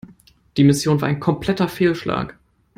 Die 0.57 0.63
Mission 0.63 0.99
war 0.99 1.07
ein 1.09 1.19
kompletter 1.19 1.69
Fehlschlag. 1.69 2.35